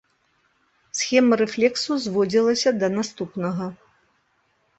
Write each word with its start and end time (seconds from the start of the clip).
Схема 0.99 1.37
рэфлексу 1.41 1.99
зводзілася 2.07 2.69
да 2.85 2.91
наступнага. 2.97 3.65